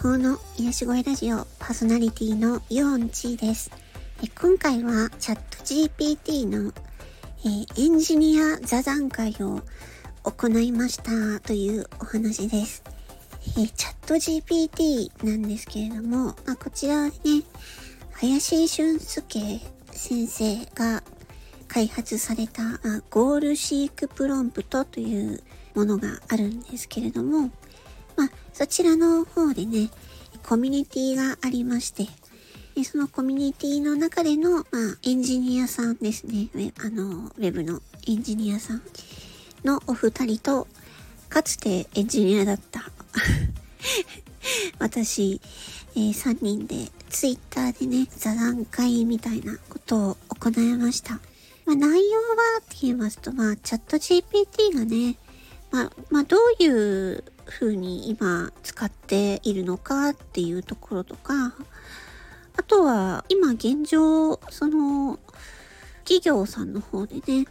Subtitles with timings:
[0.00, 3.72] 法の癒し声ラジオパーソナリティのヨンチーです。
[4.22, 6.72] え今回はチャット GPT の、
[7.44, 9.60] えーエンジニア座談会を
[10.22, 12.84] 行いましたというお話です。
[13.58, 17.12] えチャット GPT なんですけれども、まあ、こちらはね、
[18.12, 21.02] 林俊介先生が
[21.66, 25.42] 開発されたあゴールシークプロンプトという
[25.74, 27.50] ものがあるんですけれども、
[28.58, 29.88] そちらの方でね、
[30.42, 32.08] コミュニティがありまして、
[32.74, 34.64] でそのコミュニティの中での、まあ、
[35.04, 36.48] エンジニアさんですね。
[36.80, 38.82] あの、ウェブのエンジニアさん
[39.64, 40.66] のお二人と、
[41.28, 42.90] かつてエンジニアだった
[44.80, 45.40] 私、
[45.94, 51.20] えー3人でツイッターでね、座談会みたいなことを行いました。
[51.64, 55.16] まあ、内容はって言いますと、まあ、チャット GPT がね、
[55.70, 61.54] まあ、まあ、どういう風に今使っているのかっていうところとか、
[62.56, 65.18] あとは今現状、その、
[66.04, 67.46] 企業さんの方でね、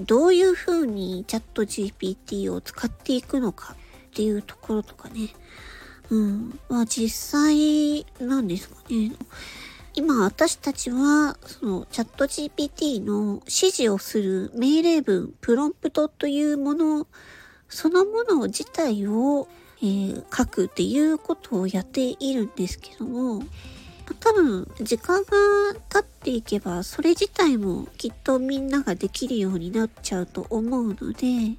[0.00, 5.28] どういう風にチャット GPT を使っていくのかっていうところとかね、
[6.10, 6.58] うん。
[6.68, 7.08] まあ実
[7.40, 9.12] 際なんですかね。
[9.94, 17.06] 今私たちは、そのチャット GPT の指示をする命令文、プロンプトというもの、
[17.68, 19.48] そのもの自体を、
[19.82, 23.42] えー書くっていうことをやっているんですけども、
[24.20, 25.30] 多分時間が
[25.88, 31.56] 経っていけばそれ自体もきっとみんなができるようになっちゃうと思うので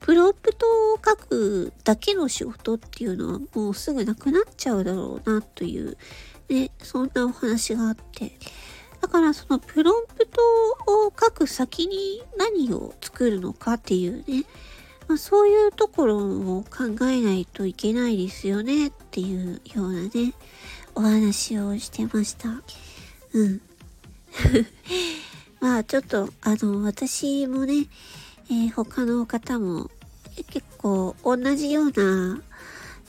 [0.00, 5.96] プロンプトを書くだけの仕事っていうのはもうすぐなくなっちゃうだろうなという
[6.48, 8.32] ねそんなお話があって。
[8.98, 10.40] だからそのプロンプト
[11.06, 14.44] を書く先に何を作るのかっていうね
[15.08, 20.34] まあ、そういうところを考えないといけないですよねっていうようなね
[20.94, 22.48] お話をしてました。
[23.32, 23.60] うん。
[25.60, 27.86] まあちょっとあの私もね、
[28.50, 29.90] えー他の方も
[30.48, 32.40] 結構同じような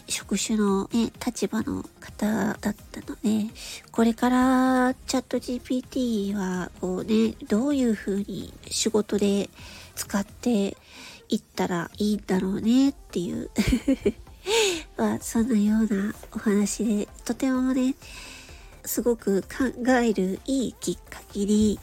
[0.07, 3.53] 職種のね、立場の方だったので、
[3.91, 9.49] これからチャット GPT はこうね、どういう風に仕事で
[9.95, 10.77] 使って
[11.29, 13.49] いったらいいんだろうねっていう
[14.97, 17.95] まあ、そんなようなお話で、とてもね、
[18.85, 21.79] すごく考えるいいきっかけに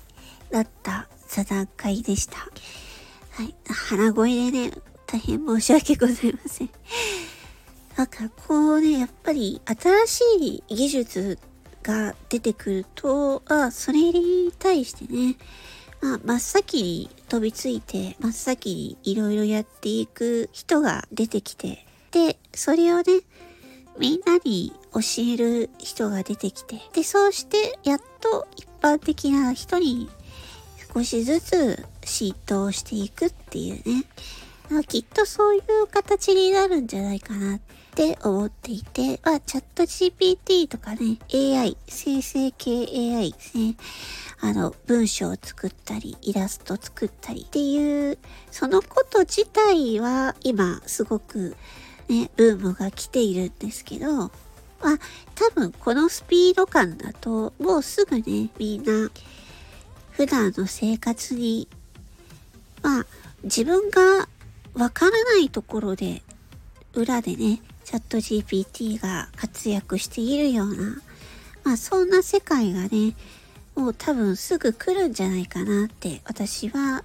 [0.51, 2.39] なった座談会でした。
[2.39, 3.55] はい。
[3.69, 4.73] 鼻声でね、
[5.07, 6.71] 大変申し訳ございません。
[7.97, 11.39] なんかこうね、やっぱり新しい技術
[11.83, 15.37] が出てくると、あそれに対してね、
[16.05, 23.05] まあ、真っ先に飛びついて、真っ先にいろいろやっていく人が出てきて、で、それをね、
[23.99, 25.01] みんなに教
[25.33, 30.11] える人が出てきて、で、そうして、やっと一般的な人に
[30.95, 34.05] 少しずつ浸透していくっていうね。
[34.87, 37.61] きっとそういう形になるんじゃないかなっ
[37.95, 42.87] て思っていて、まあ、チャット GPT とかね、AI、生成系
[43.17, 43.77] AI ですね。
[44.45, 48.19] あの、文章を作ったり、イラスト作ったりっていう、
[48.51, 51.57] そのこと自体は今すごく
[52.11, 54.31] ね、ブームが来ているんですけど、まあ、
[55.35, 59.11] 多分このスピード感だと、もうすぐね、みんな、
[60.11, 61.67] 普段の生活に、
[62.83, 63.07] まあ、
[63.45, 64.29] 自分が
[64.75, 66.23] わからないところで、
[66.93, 70.99] 裏でね、チャット GPT が活躍しているような、
[71.65, 73.17] まあ、そんな世界がね、
[73.75, 77.03] もう多分すぐ来るんじゃないかなって私は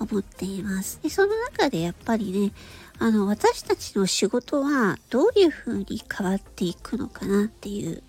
[0.00, 1.00] 思っています。
[1.02, 2.52] でその中でやっぱりね、
[2.98, 8.02] あの、私たちの仕事はどういう風に変わっていくのかなっていう、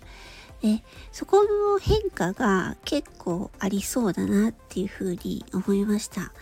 [0.62, 0.82] で、
[1.12, 6.32] そこの変化が結構ありそうだなっていう風に思いました。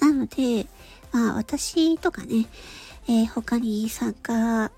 [0.00, 0.66] なので、
[1.12, 2.46] まあ私とかね、
[3.08, 4.70] えー他に参加、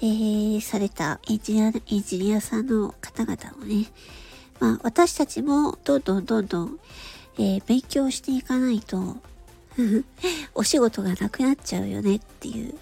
[0.00, 3.86] えーされたエンジニア、エンジニアさんの方々もね、
[4.60, 6.80] まあ私たちもどんどんどんどん、
[7.38, 9.16] えー勉強していかないと、
[10.54, 12.74] お仕事がなくなっちゃうよねっていう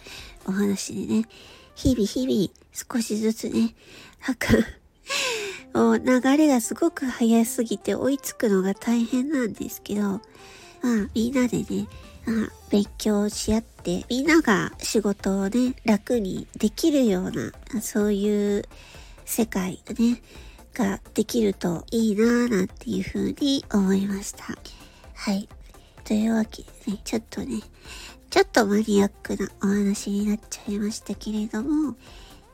[0.46, 1.28] お話でね、
[1.74, 3.74] 日々日々少しずつね、
[4.26, 4.48] なんか
[5.74, 10.20] も流れがすごく早すぎて追いつくのが大変なんですけど、ま
[10.84, 11.86] あみんなでね、
[12.24, 18.64] まあ、勉強し合って、みんなが仕事をね、楽にできるような、そういう
[19.24, 20.22] 世界ね、
[20.76, 24.44] ができるといいなぁなんていうふうに思いました。
[25.14, 25.48] はい。
[26.04, 27.62] というわけでね、ちょっとね、
[28.28, 31.96] ちょっとマニアックなお話になっちゃいましたけれども、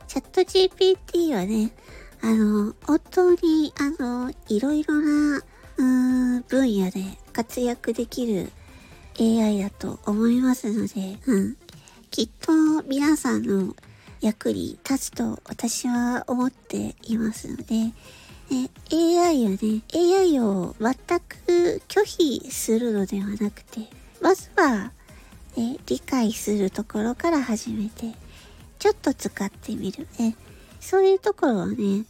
[0.07, 1.71] チャット GPT はね、
[2.21, 7.03] あの、本当に、あの、いろいろな、うーん、分野で
[7.33, 8.51] 活躍できる
[9.19, 11.57] AI だと思いますので、うん。
[12.09, 13.75] きっと皆さんの
[14.23, 17.91] 役に立つと私は思っていますので、
[18.89, 19.57] AI はね、
[19.93, 23.81] AI を全く拒否するのではなくて、
[24.21, 24.93] まずは、
[25.57, 28.15] え理解するところから始めて、
[28.79, 30.07] ちょっと使ってみる。
[30.17, 30.37] ね、
[30.79, 32.05] そういうところはね、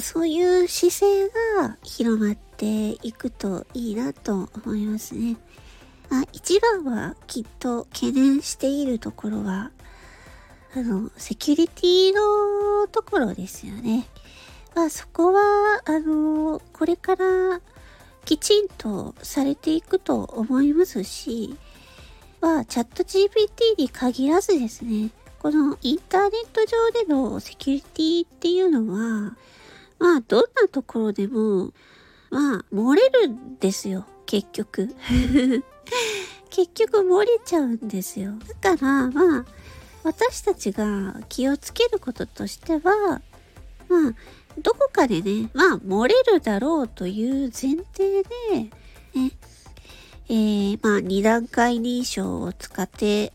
[0.00, 1.28] そういう姿勢
[1.58, 5.36] が広まっていくといいなと思いますね。
[6.08, 9.70] まあ、一番はきっと懸念しているところは、
[10.74, 14.06] あの、セキュリティのところですよね。
[14.74, 17.60] まあそこは、あの、これから
[18.24, 21.56] きちんとされていくと思いますし、
[22.40, 29.36] まあチャット GPT に限らずですね、このインターネット上でのセキュリティっていうのは、
[29.98, 31.72] まあどんなところでも、
[32.30, 34.94] まあ漏れるんですよ、結局。
[36.50, 38.32] 結局漏れちゃうんですよ。
[38.60, 39.44] だからまあ
[40.06, 42.80] 私たちが気をつけることとしては、
[43.88, 44.14] まあ
[44.58, 48.70] どこかでね、まあ、漏れるだろうという前提で、ね、
[50.28, 53.32] えー、まあ、二段階認証を使って、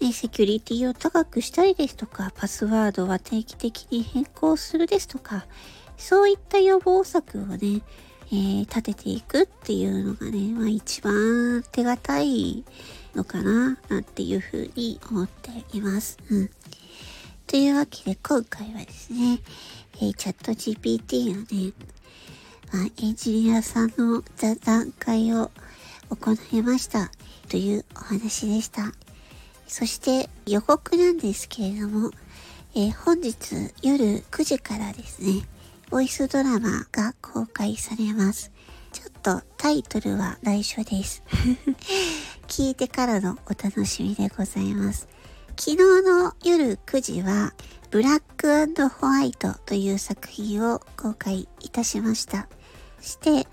[0.00, 5.46] ね、セキュリティを高くしたりですとか、パスワードは定期的に変更するですとか、
[5.96, 7.82] そういった予防策をね、
[8.28, 12.64] えー、立てていくっていうのがね、まあ一番手堅い
[13.16, 16.18] のかな、なんていうふうに思っています。
[16.30, 16.50] うん。
[17.46, 19.40] というわけで今回はですね、
[19.96, 21.72] えー、チャット GPT のね、
[22.72, 25.50] まあ、エンジニアさんの座談会を
[26.10, 27.10] 行いました
[27.48, 28.92] というお話でした。
[29.66, 32.10] そして予告なんですけれども、
[32.74, 33.36] えー、本日
[33.82, 35.42] 夜9時からですね、
[35.90, 38.50] ボイスドラマが公開されます。
[38.92, 41.22] ちょっとタイトルは内緒です。
[42.56, 45.08] 聞いてからのお楽しみでございます。
[45.58, 47.52] 昨日の夜9時は、
[47.90, 52.48] ブラックホワイトという作品を公開いたしました。
[53.02, 53.46] して、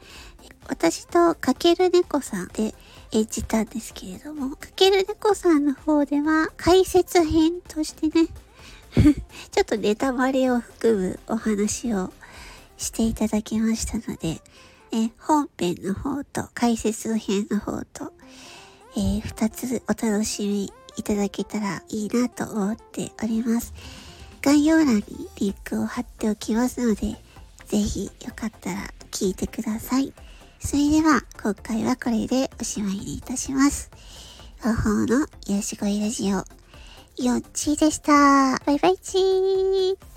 [0.69, 2.73] 私とかける猫さんで
[3.11, 8.29] 演じたんですけれども、かける猫さんの方では解説編としてね、
[9.51, 12.13] ちょっとネタバレを含むお話を
[12.77, 14.41] していただきましたので、
[14.93, 18.13] え本編の方と解説編の方と、
[18.95, 23.73] えー、2つお楽しみいただけたらいいなと思っております。
[24.41, 25.03] 概要欄に
[25.37, 27.15] リンクを貼っておきますので、
[27.65, 30.13] ぜひよかったら聞いてください。
[30.59, 33.89] それでは、今回はこれでおしまいにいたします。
[34.61, 36.43] 方法の癒し声ラジオ、よ
[37.37, 38.59] っちーでした。
[38.65, 40.12] バイバイチー